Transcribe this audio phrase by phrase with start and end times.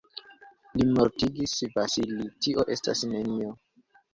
[0.79, 3.57] Li mortigis Vasili, tio estas nenio.